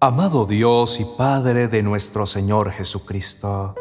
Amado 0.00 0.46
Dios 0.46 1.00
y 1.00 1.04
Padre 1.04 1.66
de 1.66 1.82
nuestro 1.82 2.24
Señor 2.24 2.70
Jesucristo, 2.70 3.74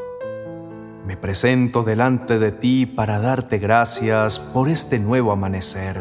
me 1.06 1.16
presento 1.16 1.83
delante 1.83 2.40
de 2.40 2.51
ti 2.51 2.88
para 2.88 3.20
darte 3.20 3.59
gracias 3.59 4.40
por 4.40 4.67
este 4.67 4.98
nuevo 4.98 5.32
amanecer, 5.32 5.95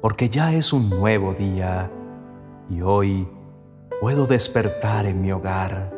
porque 0.00 0.30
ya 0.30 0.54
es 0.54 0.72
un 0.72 0.88
nuevo 0.88 1.34
día 1.34 1.90
y 2.70 2.80
hoy 2.80 3.28
puedo 4.00 4.26
despertar 4.26 5.04
en 5.04 5.20
mi 5.20 5.32
hogar. 5.32 5.94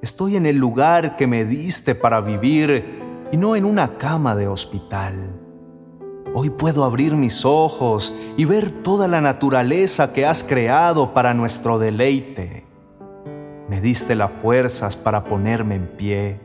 Estoy 0.00 0.36
en 0.36 0.46
el 0.46 0.58
lugar 0.58 1.16
que 1.16 1.26
me 1.26 1.44
diste 1.44 1.96
para 1.96 2.20
vivir 2.20 3.00
y 3.32 3.36
no 3.36 3.56
en 3.56 3.64
una 3.64 3.98
cama 3.98 4.36
de 4.36 4.46
hospital. 4.46 5.41
Hoy 6.34 6.48
puedo 6.48 6.84
abrir 6.84 7.14
mis 7.14 7.44
ojos 7.44 8.16
y 8.38 8.46
ver 8.46 8.70
toda 8.70 9.06
la 9.06 9.20
naturaleza 9.20 10.14
que 10.14 10.24
has 10.24 10.42
creado 10.42 11.12
para 11.12 11.34
nuestro 11.34 11.78
deleite. 11.78 12.64
Me 13.68 13.82
diste 13.82 14.14
las 14.14 14.30
fuerzas 14.30 14.96
para 14.96 15.24
ponerme 15.24 15.74
en 15.74 15.88
pie. 15.88 16.40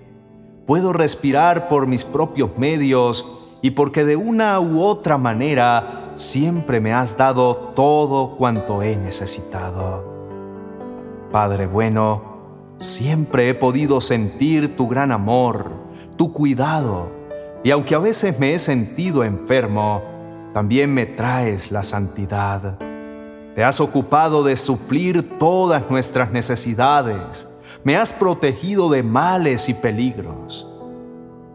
Puedo 0.65 0.91
respirar 0.91 1.69
por 1.69 1.87
mis 1.87 2.03
propios 2.03 2.57
medios 2.57 3.39
y 3.61 3.71
porque 3.71 4.03
de 4.03 4.17
una 4.17 4.59
u 4.59 4.81
otra 4.81 5.17
manera 5.17 6.11
siempre 6.15 6.81
me 6.81 6.93
has 6.93 7.15
dado 7.15 7.55
todo 7.73 8.35
cuanto 8.35 8.83
he 8.83 8.97
necesitado. 8.97 10.03
Padre 11.31 11.65
bueno, 11.65 12.75
siempre 12.77 13.47
he 13.47 13.53
podido 13.53 14.01
sentir 14.01 14.75
tu 14.75 14.89
gran 14.89 15.13
amor, 15.13 15.71
tu 16.17 16.33
cuidado, 16.33 17.16
y 17.63 17.71
aunque 17.71 17.95
a 17.95 17.99
veces 17.99 18.39
me 18.39 18.53
he 18.53 18.59
sentido 18.59 19.23
enfermo, 19.23 20.01
también 20.53 20.93
me 20.93 21.05
traes 21.05 21.71
la 21.71 21.83
santidad. 21.83 22.77
Te 23.55 23.63
has 23.63 23.79
ocupado 23.79 24.43
de 24.43 24.55
suplir 24.55 25.37
todas 25.39 25.89
nuestras 25.89 26.31
necesidades. 26.31 27.47
Me 27.83 27.97
has 27.97 28.13
protegido 28.13 28.89
de 28.89 29.03
males 29.03 29.69
y 29.69 29.73
peligros. 29.73 30.67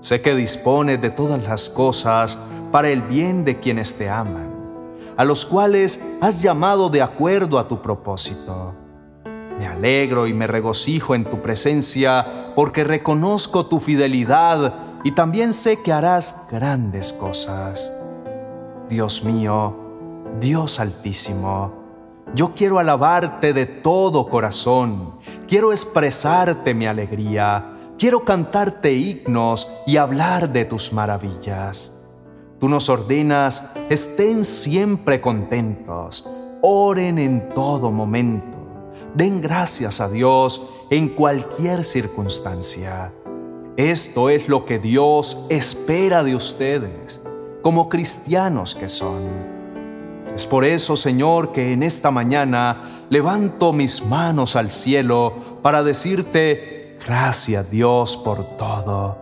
Sé 0.01 0.21
que 0.21 0.35
dispones 0.35 1.01
de 1.01 1.11
todas 1.11 1.43
las 1.43 1.71
cosas 1.71 2.39
para 2.73 2.89
el 2.89 3.03
bien 3.03 3.45
de 3.45 3.61
quienes 3.61 3.97
te 3.97 4.11
aman, 4.11 4.51
a 5.17 5.25
los 5.25 5.47
cuales 5.47 6.05
has 6.21 6.43
llamado 6.43 6.89
de 6.89 7.03
acuerdo 7.03 7.59
a 7.59 7.69
tu 7.69 7.81
propósito. 7.81 8.75
Me 9.59 9.67
alegro 9.67 10.27
y 10.27 10.35
me 10.35 10.49
regocijo 10.49 11.15
en 11.15 11.25
tu 11.25 11.41
presencia 11.41 12.53
porque 12.57 12.83
reconozco 12.83 13.67
tu 13.67 13.79
fidelidad 13.79 14.92
y 15.05 15.13
también 15.13 15.53
sé 15.53 15.83
que 15.83 15.93
harás 15.93 16.47
grandes 16.51 17.13
cosas. 17.13 17.93
Dios 18.89 19.25
mío, 19.25 19.75
Dios 20.41 20.81
altísimo, 20.81 21.83
yo 22.35 22.53
quiero 22.53 22.79
alabarte 22.79 23.53
de 23.53 23.67
todo 23.67 24.29
corazón, 24.29 25.17
quiero 25.47 25.73
expresarte 25.73 26.73
mi 26.73 26.87
alegría, 26.87 27.77
quiero 27.99 28.25
cantarte 28.25 28.95
himnos 28.95 29.71
y 29.87 29.99
hablar 29.99 30.51
de 30.51 30.65
tus 30.65 30.93
maravillas. 30.93 31.99
Tú 32.59 32.69
nos 32.69 32.89
ordenas, 32.89 33.71
estén 33.91 34.45
siempre 34.45 35.21
contentos, 35.21 36.29
oren 36.63 37.19
en 37.19 37.51
todo 37.51 37.91
momento, 37.91 38.57
den 39.15 39.43
gracias 39.43 40.01
a 40.01 40.09
Dios 40.09 40.71
en 40.91 41.11
cualquier 41.11 41.85
circunstancia. 41.85 43.13
Esto 43.77 44.29
es 44.29 44.49
lo 44.51 44.67
que 44.67 44.79
Dios 44.79 45.47
espera 45.49 46.23
de 46.23 46.37
ustedes, 46.37 47.23
como 47.63 47.89
cristianos 47.89 48.75
que 48.75 48.91
son. 48.91 49.23
Es 50.35 50.47
por 50.47 50.67
eso, 50.67 50.95
Señor, 50.95 51.53
que 51.53 51.73
en 51.73 51.83
esta 51.83 52.11
mañana 52.11 53.07
levanto 53.09 53.73
mis 53.73 54.05
manos 54.05 54.57
al 54.57 54.71
cielo 54.71 55.33
para 55.63 55.83
decirte, 55.83 56.99
gracias 57.07 57.71
Dios 57.71 58.19
por 58.19 58.45
todo. 58.59 59.17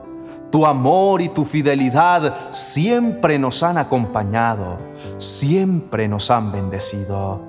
Tu 0.50 0.66
amor 0.66 1.22
y 1.22 1.28
tu 1.28 1.44
fidelidad 1.44 2.50
siempre 2.50 3.38
nos 3.38 3.62
han 3.62 3.78
acompañado, 3.78 4.78
siempre 5.16 6.08
nos 6.08 6.28
han 6.28 6.50
bendecido. 6.50 7.40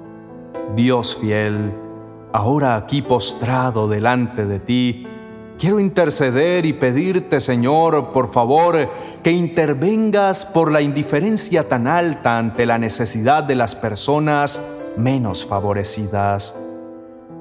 Dios 0.75 1.17
fiel, 1.17 1.73
ahora 2.31 2.75
aquí 2.75 3.01
postrado 3.01 3.87
delante 3.87 4.45
de 4.45 4.59
ti, 4.59 5.07
Quiero 5.61 5.79
interceder 5.79 6.65
y 6.65 6.73
pedirte, 6.73 7.39
Señor, 7.39 8.11
por 8.13 8.31
favor, 8.31 8.89
que 9.21 9.29
intervengas 9.31 10.43
por 10.43 10.71
la 10.71 10.81
indiferencia 10.81 11.69
tan 11.69 11.85
alta 11.85 12.39
ante 12.39 12.65
la 12.65 12.79
necesidad 12.79 13.43
de 13.43 13.53
las 13.53 13.75
personas 13.75 14.59
menos 14.97 15.45
favorecidas. 15.45 16.59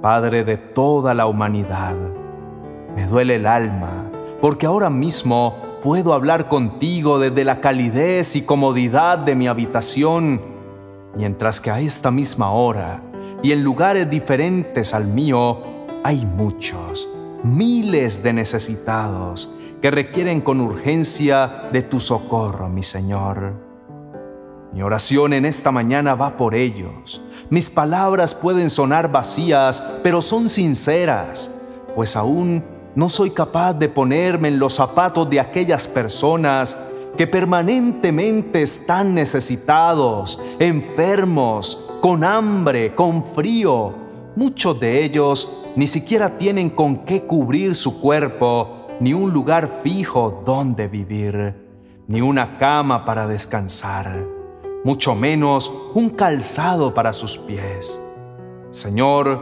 Padre 0.03 0.44
de 0.44 0.59
toda 0.59 1.14
la 1.14 1.25
humanidad, 1.25 1.94
me 2.94 3.06
duele 3.06 3.36
el 3.36 3.47
alma, 3.47 4.10
porque 4.42 4.66
ahora 4.66 4.91
mismo 4.91 5.56
puedo 5.82 6.12
hablar 6.12 6.50
contigo 6.50 7.19
desde 7.19 7.42
la 7.42 7.62
calidez 7.62 8.36
y 8.36 8.42
comodidad 8.42 9.16
de 9.16 9.34
mi 9.34 9.48
habitación, 9.48 10.42
mientras 11.16 11.59
que 11.59 11.70
a 11.70 11.80
esta 11.80 12.10
misma 12.10 12.50
hora 12.50 13.00
y 13.42 13.53
en 13.53 13.64
lugares 13.64 14.10
diferentes 14.10 14.92
al 14.92 15.06
mío 15.06 15.62
hay 16.04 16.26
muchos 16.26 17.09
miles 17.43 18.23
de 18.23 18.33
necesitados 18.33 19.53
que 19.81 19.91
requieren 19.91 20.41
con 20.41 20.61
urgencia 20.61 21.69
de 21.73 21.83
tu 21.83 22.01
socorro, 22.01 22.69
mi 22.69 22.83
Señor. 22.83 23.55
Mi 24.73 24.83
oración 24.83 25.33
en 25.33 25.47
esta 25.47 25.71
mañana 25.73 26.15
va 26.15 26.37
por 26.37 26.55
ellos. 26.55 27.23
Mis 27.49 27.69
palabras 27.71 28.34
pueden 28.34 28.71
sonar 28.71 29.11
vacías, 29.11 29.83
pero 30.03 30.23
son 30.23 30.49
sinceras, 30.49 31.51
pues 31.97 32.15
aún 32.15 32.62
no 32.95 33.09
soy 33.09 33.31
capaz 33.31 33.75
de 33.75 33.89
ponerme 33.89 34.49
en 34.49 34.59
los 34.59 34.75
zapatos 34.75 35.28
de 35.31 35.41
aquellas 35.41 35.89
personas 35.89 36.78
que 37.17 37.27
permanentemente 37.27 38.62
están 38.62 39.15
necesitados, 39.15 40.41
enfermos, 40.59 41.91
con 42.01 42.22
hambre, 42.22 42.95
con 42.95 43.25
frío. 43.25 43.95
Muchos 44.37 44.78
de 44.78 45.05
ellos 45.05 45.51
ni 45.80 45.86
siquiera 45.86 46.36
tienen 46.36 46.68
con 46.68 47.06
qué 47.06 47.22
cubrir 47.22 47.74
su 47.74 48.02
cuerpo, 48.02 48.86
ni 49.00 49.14
un 49.14 49.32
lugar 49.32 49.66
fijo 49.82 50.42
donde 50.44 50.88
vivir, 50.88 51.54
ni 52.06 52.20
una 52.20 52.58
cama 52.58 53.06
para 53.06 53.26
descansar, 53.26 54.26
mucho 54.84 55.14
menos 55.14 55.72
un 55.94 56.10
calzado 56.10 56.92
para 56.92 57.14
sus 57.14 57.38
pies. 57.38 57.98
Señor, 58.68 59.41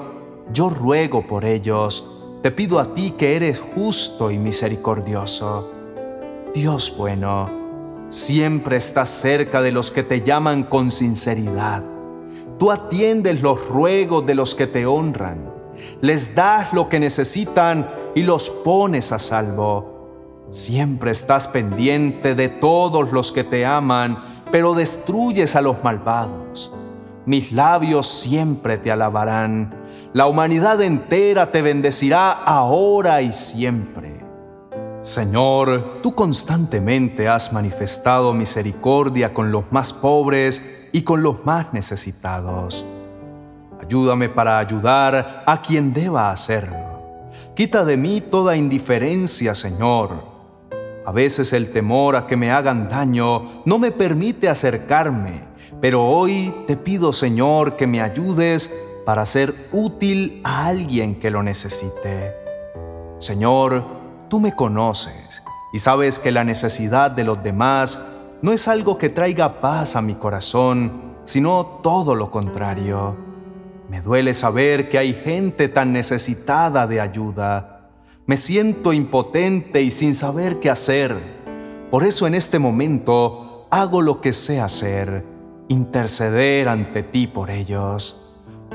yo 0.52 0.70
ruego 0.70 1.26
por 1.26 1.44
ellos, 1.44 2.38
te 2.40 2.52
pido 2.52 2.78
a 2.78 2.94
ti 2.94 3.14
que 3.18 3.34
eres 3.34 3.58
justo 3.58 4.30
y 4.30 4.38
misericordioso. 4.38 5.72
Dios 6.54 6.94
bueno, 6.96 7.50
siempre 8.10 8.76
estás 8.76 9.10
cerca 9.10 9.60
de 9.60 9.72
los 9.72 9.90
que 9.90 10.04
te 10.04 10.20
llaman 10.20 10.62
con 10.62 10.92
sinceridad. 10.92 11.82
Tú 12.60 12.70
atiendes 12.70 13.42
los 13.42 13.66
ruegos 13.66 14.24
de 14.24 14.36
los 14.36 14.54
que 14.54 14.68
te 14.68 14.86
honran 14.86 15.47
les 16.00 16.34
das 16.34 16.72
lo 16.72 16.88
que 16.88 17.00
necesitan 17.00 17.90
y 18.14 18.22
los 18.22 18.50
pones 18.50 19.12
a 19.12 19.18
salvo. 19.18 20.46
Siempre 20.50 21.10
estás 21.10 21.46
pendiente 21.46 22.34
de 22.34 22.48
todos 22.48 23.12
los 23.12 23.32
que 23.32 23.44
te 23.44 23.66
aman, 23.66 24.42
pero 24.50 24.74
destruyes 24.74 25.56
a 25.56 25.60
los 25.60 25.84
malvados. 25.84 26.72
Mis 27.26 27.52
labios 27.52 28.08
siempre 28.08 28.78
te 28.78 28.90
alabarán. 28.90 29.74
La 30.14 30.26
humanidad 30.26 30.80
entera 30.80 31.52
te 31.52 31.60
bendecirá 31.60 32.32
ahora 32.32 33.20
y 33.20 33.32
siempre. 33.32 34.24
Señor, 35.02 36.00
tú 36.02 36.14
constantemente 36.14 37.28
has 37.28 37.52
manifestado 37.52 38.32
misericordia 38.32 39.34
con 39.34 39.52
los 39.52 39.70
más 39.70 39.92
pobres 39.92 40.88
y 40.92 41.02
con 41.02 41.22
los 41.22 41.44
más 41.44 41.72
necesitados. 41.72 42.84
Ayúdame 43.88 44.28
para 44.28 44.58
ayudar 44.58 45.44
a 45.46 45.56
quien 45.56 45.94
deba 45.94 46.30
hacerlo. 46.30 47.30
Quita 47.54 47.86
de 47.86 47.96
mí 47.96 48.20
toda 48.20 48.54
indiferencia, 48.54 49.54
Señor. 49.54 50.24
A 51.06 51.10
veces 51.10 51.54
el 51.54 51.72
temor 51.72 52.14
a 52.14 52.26
que 52.26 52.36
me 52.36 52.50
hagan 52.50 52.90
daño 52.90 53.62
no 53.64 53.78
me 53.78 53.90
permite 53.90 54.46
acercarme, 54.46 55.42
pero 55.80 56.04
hoy 56.06 56.54
te 56.66 56.76
pido, 56.76 57.14
Señor, 57.14 57.76
que 57.76 57.86
me 57.86 58.02
ayudes 58.02 58.74
para 59.06 59.24
ser 59.24 59.54
útil 59.72 60.42
a 60.44 60.66
alguien 60.66 61.18
que 61.18 61.30
lo 61.30 61.42
necesite. 61.42 62.34
Señor, 63.16 63.86
tú 64.28 64.38
me 64.38 64.54
conoces 64.54 65.42
y 65.72 65.78
sabes 65.78 66.18
que 66.18 66.30
la 66.30 66.44
necesidad 66.44 67.10
de 67.10 67.24
los 67.24 67.42
demás 67.42 68.04
no 68.42 68.52
es 68.52 68.68
algo 68.68 68.98
que 68.98 69.08
traiga 69.08 69.62
paz 69.62 69.96
a 69.96 70.02
mi 70.02 70.14
corazón, 70.14 71.14
sino 71.24 71.80
todo 71.82 72.14
lo 72.14 72.30
contrario. 72.30 73.27
Me 73.88 74.02
duele 74.02 74.34
saber 74.34 74.90
que 74.90 74.98
hay 74.98 75.14
gente 75.14 75.68
tan 75.68 75.94
necesitada 75.94 76.86
de 76.86 77.00
ayuda. 77.00 77.88
Me 78.26 78.36
siento 78.36 78.92
impotente 78.92 79.80
y 79.80 79.88
sin 79.90 80.14
saber 80.14 80.60
qué 80.60 80.68
hacer. 80.68 81.16
Por 81.90 82.04
eso 82.04 82.26
en 82.26 82.34
este 82.34 82.58
momento 82.58 83.66
hago 83.70 84.02
lo 84.02 84.20
que 84.20 84.34
sé 84.34 84.60
hacer, 84.60 85.24
interceder 85.68 86.68
ante 86.68 87.02
ti 87.02 87.26
por 87.26 87.48
ellos. 87.48 88.28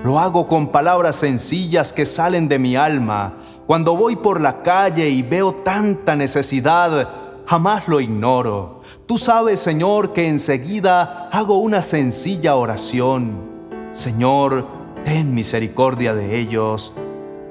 Lo 0.03 0.19
hago 0.19 0.47
con 0.47 0.69
palabras 0.69 1.15
sencillas 1.17 1.93
que 1.93 2.07
salen 2.07 2.47
de 2.47 2.57
mi 2.57 2.75
alma. 2.75 3.37
Cuando 3.67 3.95
voy 3.95 4.15
por 4.15 4.41
la 4.41 4.63
calle 4.63 5.09
y 5.09 5.21
veo 5.21 5.53
tanta 5.63 6.15
necesidad, 6.15 7.43
jamás 7.45 7.87
lo 7.87 8.01
ignoro. 8.01 8.81
Tú 9.05 9.19
sabes, 9.19 9.59
Señor, 9.59 10.11
que 10.11 10.27
enseguida 10.27 11.29
hago 11.31 11.59
una 11.59 11.83
sencilla 11.83 12.55
oración. 12.55 13.53
Señor, 13.91 14.82
ten 15.03 15.33
misericordia 15.33 16.13
de 16.13 16.39
ellos 16.39 16.93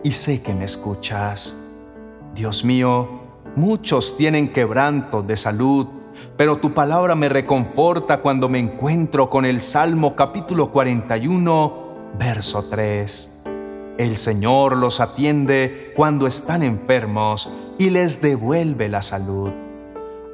y 0.02 0.12
sé 0.12 0.42
que 0.42 0.54
me 0.54 0.64
escuchas. 0.64 1.56
Dios 2.34 2.64
mío, 2.64 3.08
muchos 3.56 4.16
tienen 4.16 4.52
quebranto 4.52 5.22
de 5.22 5.36
salud, 5.36 5.86
pero 6.36 6.58
tu 6.58 6.72
palabra 6.72 7.14
me 7.14 7.28
reconforta 7.28 8.20
cuando 8.20 8.48
me 8.48 8.58
encuentro 8.58 9.28
con 9.28 9.44
el 9.44 9.60
Salmo 9.60 10.16
capítulo 10.16 10.70
41 10.70 11.82
Verso 12.18 12.64
3. 12.68 13.44
El 13.98 14.16
Señor 14.16 14.76
los 14.76 15.00
atiende 15.00 15.92
cuando 15.96 16.26
están 16.26 16.62
enfermos 16.62 17.52
y 17.78 17.90
les 17.90 18.20
devuelve 18.20 18.88
la 18.88 19.02
salud. 19.02 19.50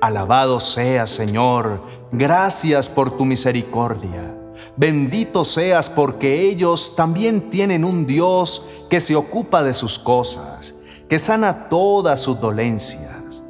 Alabado 0.00 0.61
seas, 0.61 1.11
Señor, 1.11 1.82
gracias 2.12 2.88
por 2.88 3.17
tu 3.17 3.25
misericordia. 3.25 4.38
Bendito 4.76 5.44
seas 5.44 5.90
porque 5.90 6.49
ellos 6.49 6.94
también 6.96 7.50
tienen 7.50 7.84
un 7.84 8.06
Dios 8.06 8.69
que 8.90 9.00
se 9.00 9.16
ocupa 9.16 9.62
de 9.62 9.75
sus 9.75 9.99
cosas, 9.99 10.75
que 11.08 11.19
sana 11.19 11.69
todas 11.69 12.20
sus 12.20 12.40
dolencias. 12.40 13.43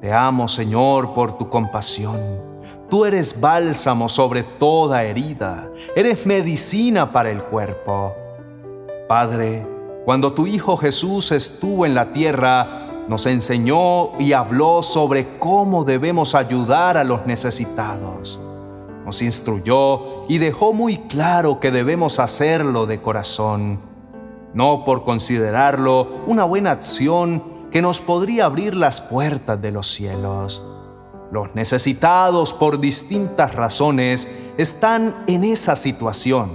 Te 0.00 0.12
amo, 0.12 0.48
Señor, 0.48 1.12
por 1.14 1.36
tu 1.36 1.48
compasión 1.48 2.50
Tú 2.90 3.04
eres 3.04 3.40
bálsamo 3.40 4.08
sobre 4.08 4.42
toda 4.42 5.04
herida, 5.04 5.70
eres 5.94 6.26
medicina 6.26 7.12
para 7.12 7.30
el 7.30 7.40
cuerpo. 7.40 8.12
Padre, 9.08 9.64
cuando 10.04 10.32
tu 10.32 10.48
Hijo 10.48 10.76
Jesús 10.76 11.30
estuvo 11.30 11.86
en 11.86 11.94
la 11.94 12.12
tierra, 12.12 13.04
nos 13.06 13.26
enseñó 13.26 14.18
y 14.18 14.32
habló 14.32 14.82
sobre 14.82 15.38
cómo 15.38 15.84
debemos 15.84 16.34
ayudar 16.34 16.96
a 16.96 17.04
los 17.04 17.26
necesitados. 17.26 18.40
Nos 19.10 19.22
instruyó 19.22 20.28
y 20.28 20.38
dejó 20.38 20.72
muy 20.72 20.98
claro 20.98 21.58
que 21.58 21.72
debemos 21.72 22.20
hacerlo 22.20 22.86
de 22.86 23.02
corazón, 23.02 23.80
no 24.54 24.84
por 24.84 25.02
considerarlo 25.02 26.22
una 26.28 26.44
buena 26.44 26.70
acción 26.70 27.42
que 27.72 27.82
nos 27.82 28.00
podría 28.00 28.44
abrir 28.44 28.76
las 28.76 29.00
puertas 29.00 29.60
de 29.60 29.72
los 29.72 29.90
cielos 29.90 30.62
los 31.32 31.52
necesitados 31.56 32.52
por 32.52 32.78
distintas 32.78 33.52
razones 33.52 34.32
están 34.56 35.24
en 35.26 35.42
esa 35.42 35.74
situación. 35.74 36.50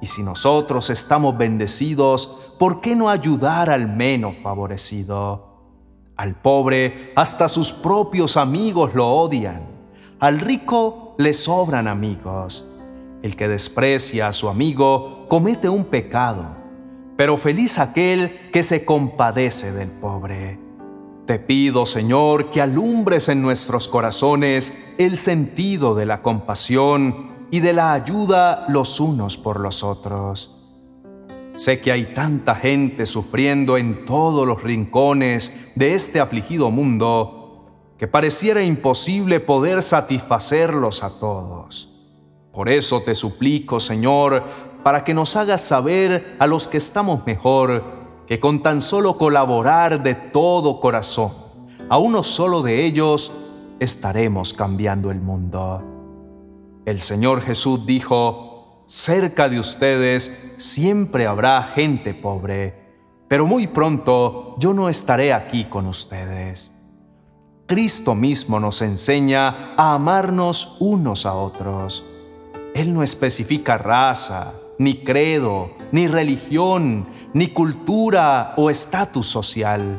Y 0.00 0.06
si 0.06 0.22
nosotros 0.22 0.88
estamos 0.88 1.36
bendecidos, 1.36 2.54
¿por 2.60 2.80
qué 2.80 2.94
no 2.94 3.08
ayudar 3.08 3.70
al 3.70 3.88
menos 3.88 4.36
favorecido? 4.38 5.48
Al 6.16 6.36
pobre 6.36 7.12
hasta 7.16 7.48
sus 7.48 7.72
propios 7.72 8.36
amigos 8.36 8.94
lo 8.94 9.08
odian. 9.08 9.66
Al 10.20 10.38
rico 10.38 11.01
le 11.18 11.34
sobran 11.34 11.88
amigos. 11.88 12.68
El 13.22 13.36
que 13.36 13.48
desprecia 13.48 14.28
a 14.28 14.32
su 14.32 14.48
amigo 14.48 15.26
comete 15.28 15.68
un 15.68 15.84
pecado, 15.84 16.56
pero 17.16 17.36
feliz 17.36 17.78
aquel 17.78 18.50
que 18.50 18.62
se 18.62 18.84
compadece 18.84 19.72
del 19.72 19.90
pobre. 19.90 20.58
Te 21.26 21.38
pido, 21.38 21.86
Señor, 21.86 22.50
que 22.50 22.60
alumbres 22.60 23.28
en 23.28 23.42
nuestros 23.42 23.86
corazones 23.86 24.94
el 24.98 25.16
sentido 25.16 25.94
de 25.94 26.04
la 26.04 26.20
compasión 26.20 27.46
y 27.52 27.60
de 27.60 27.72
la 27.72 27.92
ayuda 27.92 28.64
los 28.68 28.98
unos 28.98 29.38
por 29.38 29.60
los 29.60 29.84
otros. 29.84 30.58
Sé 31.54 31.80
que 31.80 31.92
hay 31.92 32.14
tanta 32.14 32.54
gente 32.54 33.06
sufriendo 33.06 33.76
en 33.76 34.04
todos 34.06 34.48
los 34.48 34.62
rincones 34.62 35.54
de 35.76 35.94
este 35.94 36.18
afligido 36.18 36.70
mundo 36.70 37.41
que 38.02 38.08
pareciera 38.08 38.64
imposible 38.64 39.38
poder 39.38 39.80
satisfacerlos 39.80 41.04
a 41.04 41.20
todos. 41.20 41.88
Por 42.52 42.68
eso 42.68 43.02
te 43.02 43.14
suplico, 43.14 43.78
Señor, 43.78 44.42
para 44.82 45.04
que 45.04 45.14
nos 45.14 45.36
hagas 45.36 45.62
saber 45.62 46.34
a 46.40 46.48
los 46.48 46.66
que 46.66 46.78
estamos 46.78 47.24
mejor 47.24 48.24
que 48.26 48.40
con 48.40 48.60
tan 48.60 48.82
solo 48.82 49.16
colaborar 49.16 50.02
de 50.02 50.16
todo 50.16 50.80
corazón, 50.80 51.30
a 51.88 51.98
uno 51.98 52.24
solo 52.24 52.62
de 52.62 52.84
ellos, 52.84 53.30
estaremos 53.78 54.52
cambiando 54.52 55.12
el 55.12 55.20
mundo. 55.20 55.80
El 56.84 56.98
Señor 56.98 57.40
Jesús 57.40 57.86
dijo, 57.86 58.82
cerca 58.88 59.48
de 59.48 59.60
ustedes 59.60 60.54
siempre 60.56 61.28
habrá 61.28 61.62
gente 61.76 62.14
pobre, 62.14 62.74
pero 63.28 63.46
muy 63.46 63.68
pronto 63.68 64.56
yo 64.58 64.74
no 64.74 64.88
estaré 64.88 65.32
aquí 65.32 65.66
con 65.66 65.86
ustedes. 65.86 66.71
Cristo 67.72 68.14
mismo 68.14 68.60
nos 68.60 68.82
enseña 68.82 69.72
a 69.78 69.94
amarnos 69.94 70.76
unos 70.78 71.24
a 71.24 71.32
otros. 71.32 72.04
Él 72.74 72.92
no 72.92 73.02
especifica 73.02 73.78
raza, 73.78 74.52
ni 74.78 75.02
credo, 75.02 75.70
ni 75.90 76.06
religión, 76.06 77.08
ni 77.32 77.46
cultura 77.46 78.52
o 78.58 78.68
estatus 78.68 79.26
social. 79.26 79.98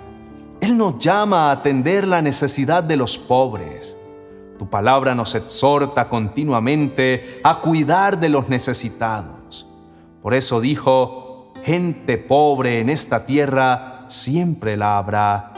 Él 0.61 0.77
nos 0.77 0.99
llama 0.99 1.49
a 1.49 1.53
atender 1.53 2.07
la 2.07 2.21
necesidad 2.21 2.83
de 2.83 2.95
los 2.95 3.17
pobres. 3.17 3.97
Tu 4.59 4.69
palabra 4.69 5.15
nos 5.15 5.33
exhorta 5.33 6.09
continuamente 6.09 7.41
a 7.43 7.59
cuidar 7.59 8.19
de 8.19 8.29
los 8.29 8.49
necesitados. 8.49 9.67
Por 10.21 10.35
eso 10.35 10.61
dijo, 10.61 11.53
gente 11.63 12.19
pobre 12.19 12.81
en 12.81 12.91
esta 12.91 13.25
tierra 13.25 14.05
siempre 14.07 14.77
la 14.77 14.99
habrá. 14.99 15.52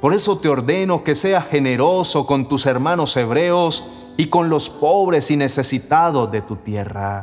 Por 0.00 0.14
eso 0.14 0.38
te 0.38 0.48
ordeno 0.48 1.02
que 1.04 1.14
seas 1.14 1.46
generoso 1.46 2.26
con 2.26 2.48
tus 2.48 2.66
hermanos 2.66 3.16
hebreos 3.16 3.86
y 4.16 4.26
con 4.26 4.50
los 4.50 4.68
pobres 4.68 5.30
y 5.30 5.36
necesitados 5.36 6.30
de 6.30 6.42
tu 6.42 6.56
tierra. 6.56 7.22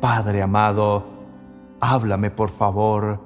Padre 0.00 0.42
amado, 0.42 1.04
háblame 1.80 2.30
por 2.30 2.50
favor. 2.50 3.20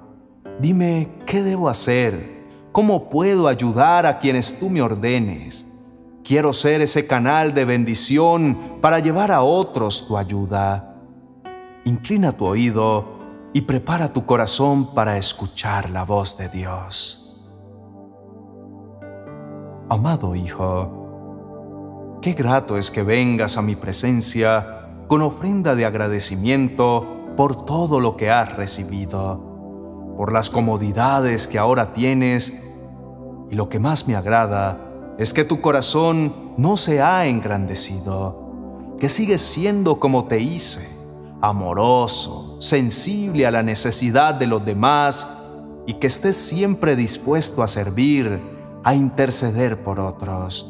Dime 0.61 1.09
qué 1.27 1.43
debo 1.43 1.69
hacer, 1.69 2.45
cómo 2.73 3.09
puedo 3.09 3.49
ayudar 3.49 4.07
a 4.07 4.19
quienes 4.19 4.59
tú 4.59 4.69
me 4.69 4.83
ordenes. 4.83 5.67
Quiero 6.23 6.53
ser 6.53 6.83
ese 6.83 7.07
canal 7.07 7.55
de 7.55 7.65
bendición 7.65 8.77
para 8.83 8.99
llevar 8.99 9.31
a 9.31 9.43
otros 9.43 10.07
tu 10.07 10.19
ayuda. 10.19 10.95
Inclina 11.85 12.33
tu 12.33 12.45
oído 12.45 13.19
y 13.55 13.63
prepara 13.63 14.13
tu 14.13 14.27
corazón 14.27 14.95
para 14.95 15.17
escuchar 15.17 15.89
la 15.89 16.05
voz 16.05 16.37
de 16.37 16.51
Dios. 16.51 17.18
Amado 19.91 20.35
Hijo, 20.35 22.19
qué 22.21 22.35
grato 22.35 22.77
es 22.77 22.91
que 22.91 23.03
vengas 23.03 23.57
a 23.57 23.63
mi 23.63 23.75
presencia 23.75 24.87
con 25.07 25.23
ofrenda 25.23 25.75
de 25.75 25.87
agradecimiento 25.87 27.33
por 27.39 27.65
todo 27.65 27.99
lo 27.99 28.15
que 28.15 28.31
has 28.31 28.55
recibido, 28.55 30.15
por 30.15 30.31
las 30.31 30.51
comodidades 30.51 31.49
que 31.49 31.59
ahora 31.59 31.95
tienes, 31.95 32.63
y 33.51 33.55
lo 33.55 33.71
que 33.71 33.79
más 33.79 34.07
me 34.07 34.15
agrada 34.15 35.15
es 35.17 35.33
que 35.33 35.47
tu 35.47 35.63
corazón 35.63 36.53
no 36.59 36.77
se 36.77 37.01
ha 37.01 37.27
engrandecido, 37.27 38.95
que 39.01 39.09
sigues 39.09 39.41
siendo 39.41 39.99
como 39.99 40.27
te 40.27 40.39
hice, 40.39 40.87
amoroso, 41.41 42.61
sensible 42.61 43.47
a 43.47 43.51
la 43.51 43.63
necesidad 43.63 44.35
de 44.35 44.49
los 44.49 44.67
demás 44.67 45.35
y 45.87 45.95
que 45.95 46.09
estés 46.09 46.37
siempre 46.37 46.95
dispuesto 46.95 47.63
a 47.63 47.69
servir, 47.69 48.58
a 48.89 48.95
interceder 48.95 49.83
por 49.83 50.01
otros. 50.01 50.67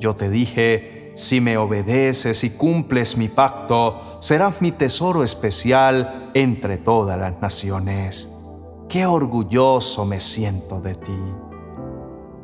Yo 0.00 0.16
te 0.16 0.28
dije, 0.28 1.12
si 1.14 1.40
me 1.40 1.56
obedeces 1.56 2.42
y 2.42 2.50
cumples 2.50 3.16
mi 3.16 3.28
pacto, 3.28 4.16
serás 4.18 4.60
mi 4.60 4.72
tesoro 4.72 5.22
especial 5.22 6.32
entre 6.34 6.78
todas 6.78 7.16
las 7.16 7.40
naciones. 7.40 8.36
Qué 8.88 9.06
orgulloso 9.06 10.04
me 10.04 10.18
siento 10.18 10.80
de 10.80 10.96
ti. 10.96 11.16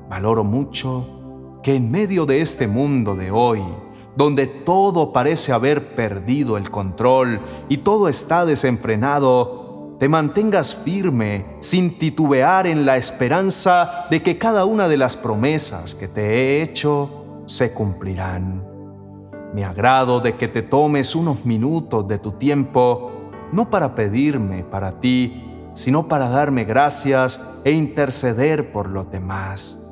Valoro 0.08 0.44
mucho 0.44 1.58
que 1.64 1.74
en 1.74 1.90
medio 1.90 2.24
de 2.24 2.40
este 2.40 2.68
mundo 2.68 3.16
de 3.16 3.32
hoy, 3.32 3.64
donde 4.14 4.46
todo 4.46 5.12
parece 5.12 5.50
haber 5.50 5.96
perdido 5.96 6.56
el 6.56 6.70
control 6.70 7.40
y 7.68 7.78
todo 7.78 8.08
está 8.08 8.46
desenfrenado, 8.46 9.63
te 10.04 10.08
mantengas 10.10 10.76
firme 10.76 11.46
sin 11.60 11.98
titubear 11.98 12.66
en 12.66 12.84
la 12.84 12.98
esperanza 12.98 14.04
de 14.10 14.22
que 14.22 14.36
cada 14.36 14.66
una 14.66 14.86
de 14.86 14.98
las 14.98 15.16
promesas 15.16 15.94
que 15.94 16.08
te 16.08 16.20
he 16.20 16.62
hecho 16.62 17.40
se 17.46 17.72
cumplirán. 17.72 18.62
Me 19.54 19.64
agrado 19.64 20.20
de 20.20 20.36
que 20.36 20.46
te 20.46 20.60
tomes 20.60 21.16
unos 21.16 21.46
minutos 21.46 22.06
de 22.06 22.18
tu 22.18 22.32
tiempo, 22.32 23.12
no 23.50 23.70
para 23.70 23.94
pedirme 23.94 24.62
para 24.62 25.00
ti, 25.00 25.42
sino 25.72 26.06
para 26.06 26.28
darme 26.28 26.64
gracias 26.64 27.42
e 27.64 27.70
interceder 27.70 28.72
por 28.72 28.90
los 28.90 29.10
demás. 29.10 29.82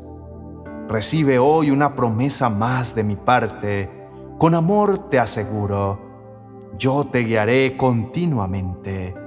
Recibe 0.90 1.38
hoy 1.38 1.70
una 1.70 1.96
promesa 1.96 2.50
más 2.50 2.94
de 2.94 3.02
mi 3.02 3.16
parte. 3.16 3.88
Con 4.36 4.54
amor 4.54 5.08
te 5.08 5.18
aseguro, 5.18 5.98
yo 6.76 7.06
te 7.06 7.20
guiaré 7.20 7.78
continuamente. 7.78 9.21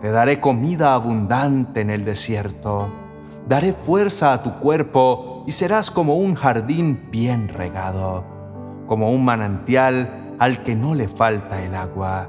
Te 0.00 0.10
daré 0.10 0.40
comida 0.40 0.94
abundante 0.94 1.80
en 1.80 1.90
el 1.90 2.04
desierto. 2.04 2.88
Daré 3.48 3.72
fuerza 3.72 4.32
a 4.32 4.42
tu 4.42 4.58
cuerpo 4.58 5.44
y 5.46 5.52
serás 5.52 5.90
como 5.90 6.16
un 6.16 6.34
jardín 6.34 7.08
bien 7.10 7.48
regado, 7.48 8.24
como 8.86 9.10
un 9.10 9.24
manantial 9.24 10.36
al 10.38 10.62
que 10.62 10.74
no 10.74 10.94
le 10.94 11.08
falta 11.08 11.62
el 11.62 11.74
agua. 11.74 12.28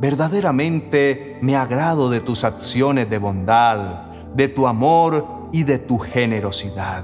Verdaderamente 0.00 1.38
me 1.42 1.56
agrado 1.56 2.10
de 2.10 2.20
tus 2.20 2.44
acciones 2.44 3.10
de 3.10 3.18
bondad, 3.18 4.12
de 4.34 4.48
tu 4.48 4.68
amor 4.68 5.26
y 5.50 5.64
de 5.64 5.78
tu 5.78 5.98
generosidad. 5.98 7.02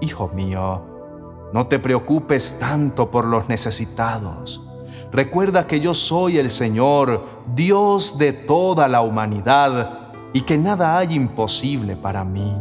Hijo 0.00 0.28
mío, 0.28 0.82
no 1.52 1.66
te 1.66 1.78
preocupes 1.78 2.58
tanto 2.58 3.10
por 3.10 3.26
los 3.26 3.48
necesitados. 3.48 4.69
Recuerda 5.12 5.66
que 5.66 5.80
yo 5.80 5.92
soy 5.92 6.38
el 6.38 6.50
Señor, 6.50 7.26
Dios 7.54 8.16
de 8.16 8.32
toda 8.32 8.86
la 8.86 9.00
humanidad, 9.00 10.12
y 10.32 10.42
que 10.42 10.56
nada 10.56 10.98
hay 10.98 11.14
imposible 11.14 11.96
para 11.96 12.24
mí. 12.24 12.56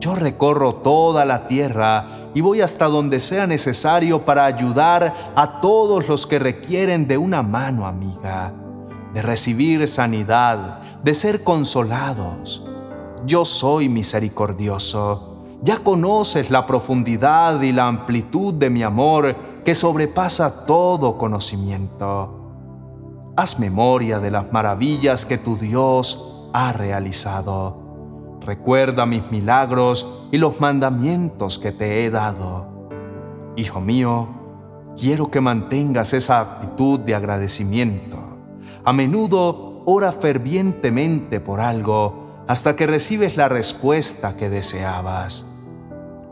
Yo 0.00 0.16
recorro 0.16 0.74
toda 0.76 1.24
la 1.24 1.46
tierra 1.46 2.30
y 2.34 2.40
voy 2.40 2.60
hasta 2.60 2.86
donde 2.86 3.20
sea 3.20 3.46
necesario 3.46 4.24
para 4.24 4.44
ayudar 4.44 5.14
a 5.36 5.60
todos 5.60 6.08
los 6.08 6.26
que 6.26 6.40
requieren 6.40 7.06
de 7.06 7.18
una 7.18 7.44
mano 7.44 7.86
amiga, 7.86 8.52
de 9.14 9.22
recibir 9.22 9.86
sanidad, 9.86 10.80
de 11.04 11.14
ser 11.14 11.44
consolados. 11.44 12.66
Yo 13.24 13.44
soy 13.44 13.88
misericordioso 13.88 15.31
ya 15.62 15.78
conoces 15.78 16.50
la 16.50 16.66
profundidad 16.66 17.62
y 17.62 17.72
la 17.72 17.86
amplitud 17.86 18.52
de 18.54 18.68
mi 18.68 18.82
amor 18.82 19.36
que 19.64 19.76
sobrepasa 19.76 20.66
todo 20.66 21.16
conocimiento. 21.16 22.40
Haz 23.36 23.60
memoria 23.60 24.18
de 24.18 24.32
las 24.32 24.52
maravillas 24.52 25.24
que 25.24 25.38
tu 25.38 25.56
Dios 25.56 26.48
ha 26.52 26.72
realizado. 26.72 28.40
Recuerda 28.40 29.06
mis 29.06 29.30
milagros 29.30 30.26
y 30.32 30.38
los 30.38 30.60
mandamientos 30.60 31.60
que 31.60 31.70
te 31.70 32.04
he 32.04 32.10
dado. 32.10 32.88
Hijo 33.54 33.80
mío, 33.80 34.26
quiero 34.98 35.30
que 35.30 35.40
mantengas 35.40 36.12
esa 36.12 36.40
actitud 36.40 36.98
de 37.00 37.14
agradecimiento. 37.14 38.18
A 38.84 38.92
menudo 38.92 39.84
ora 39.86 40.10
fervientemente 40.10 41.38
por 41.38 41.60
algo 41.60 42.44
hasta 42.48 42.74
que 42.74 42.88
recibes 42.88 43.36
la 43.36 43.48
respuesta 43.48 44.36
que 44.36 44.50
deseabas. 44.50 45.46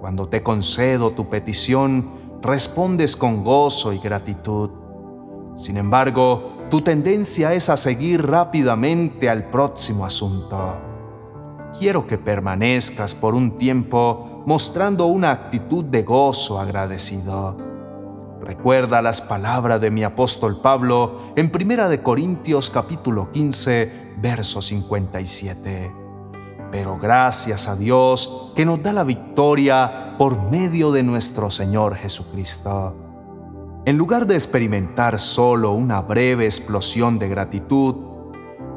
Cuando 0.00 0.28
te 0.28 0.42
concedo 0.42 1.10
tu 1.10 1.28
petición, 1.28 2.40
respondes 2.40 3.16
con 3.16 3.44
gozo 3.44 3.92
y 3.92 3.98
gratitud. 3.98 4.70
Sin 5.56 5.76
embargo, 5.76 6.56
tu 6.70 6.80
tendencia 6.80 7.52
es 7.52 7.68
a 7.68 7.76
seguir 7.76 8.26
rápidamente 8.26 9.28
al 9.28 9.50
próximo 9.50 10.06
asunto. 10.06 10.74
Quiero 11.78 12.06
que 12.06 12.16
permanezcas 12.16 13.14
por 13.14 13.34
un 13.34 13.58
tiempo 13.58 14.42
mostrando 14.46 15.04
una 15.04 15.32
actitud 15.32 15.84
de 15.84 16.02
gozo 16.02 16.58
agradecido. 16.58 17.58
Recuerda 18.40 19.02
las 19.02 19.20
palabras 19.20 19.82
de 19.82 19.90
mi 19.90 20.02
apóstol 20.02 20.62
Pablo 20.62 21.18
en 21.36 21.52
1 21.54 22.02
Corintios 22.02 22.70
capítulo 22.70 23.30
15, 23.30 24.14
verso 24.16 24.62
57 24.62 25.99
pero 26.70 26.98
gracias 26.98 27.68
a 27.68 27.76
Dios 27.76 28.52
que 28.54 28.64
nos 28.64 28.82
da 28.82 28.92
la 28.92 29.04
victoria 29.04 30.14
por 30.18 30.50
medio 30.50 30.92
de 30.92 31.02
nuestro 31.02 31.50
Señor 31.50 31.96
Jesucristo. 31.96 32.94
En 33.84 33.96
lugar 33.96 34.26
de 34.26 34.34
experimentar 34.34 35.18
solo 35.18 35.72
una 35.72 36.00
breve 36.02 36.44
explosión 36.44 37.18
de 37.18 37.28
gratitud, 37.28 37.94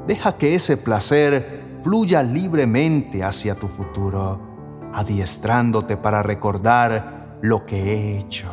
deja 0.08 0.38
que 0.38 0.56
ese 0.56 0.78
placer 0.78 1.80
fluya 1.82 2.24
libremente 2.24 3.24
hacia 3.24 3.56
tu 3.56 3.68
futuro, 3.68 4.40
adiestrándote 4.94 5.98
para 5.98 6.22
recordar 6.22 7.38
lo 7.42 7.66
que 7.66 7.94
he 7.94 8.18
hecho. 8.18 8.50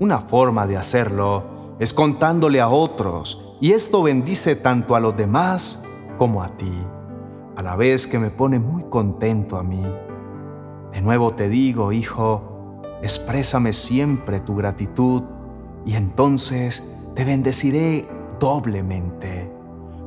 Una 0.00 0.20
forma 0.20 0.66
de 0.66 0.76
hacerlo 0.76 1.76
es 1.78 1.94
contándole 1.94 2.60
a 2.60 2.68
otros, 2.68 3.56
y 3.60 3.72
esto 3.72 4.02
bendice 4.02 4.56
tanto 4.56 4.96
a 4.96 5.00
los 5.00 5.16
demás 5.16 5.84
como 6.18 6.42
a 6.42 6.48
ti 6.56 6.72
a 7.60 7.62
la 7.62 7.76
vez 7.76 8.06
que 8.06 8.18
me 8.18 8.30
pone 8.30 8.58
muy 8.58 8.84
contento 8.84 9.58
a 9.58 9.62
mí. 9.62 9.82
De 10.92 11.02
nuevo 11.02 11.34
te 11.34 11.50
digo, 11.50 11.92
hijo, 11.92 12.80
exprésame 13.02 13.74
siempre 13.74 14.40
tu 14.40 14.56
gratitud 14.56 15.24
y 15.84 15.94
entonces 15.94 16.90
te 17.14 17.22
bendeciré 17.22 18.08
doblemente, 18.38 19.52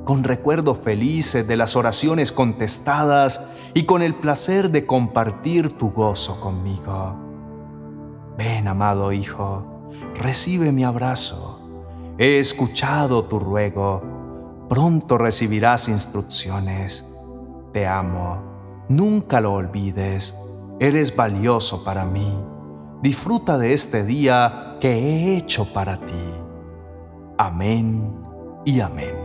con 0.03 0.23
recuerdos 0.23 0.79
felices 0.79 1.47
de 1.47 1.55
las 1.55 1.75
oraciones 1.75 2.31
contestadas 2.31 3.45
y 3.75 3.83
con 3.83 4.01
el 4.01 4.15
placer 4.15 4.71
de 4.71 4.87
compartir 4.87 5.77
tu 5.77 5.91
gozo 5.91 6.41
conmigo. 6.41 7.15
Ven, 8.35 8.67
amado 8.67 9.11
hijo, 9.11 9.91
recibe 10.15 10.71
mi 10.71 10.83
abrazo. 10.83 11.59
He 12.17 12.39
escuchado 12.39 13.25
tu 13.25 13.37
ruego. 13.37 14.01
Pronto 14.69 15.19
recibirás 15.19 15.87
instrucciones 15.87 17.05
te 17.73 17.87
amo. 17.87 18.85
Nunca 18.87 19.41
lo 19.41 19.53
olvides. 19.53 20.37
Eres 20.79 21.15
valioso 21.15 21.83
para 21.83 22.05
mí. 22.05 22.37
Disfruta 23.01 23.57
de 23.57 23.73
este 23.73 24.05
día 24.05 24.77
que 24.79 24.93
he 24.93 25.37
hecho 25.37 25.73
para 25.73 25.97
ti. 25.97 26.13
Amén 27.37 28.13
y 28.63 28.79
amén. 28.79 29.22